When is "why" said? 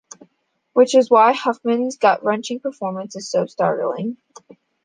1.11-1.33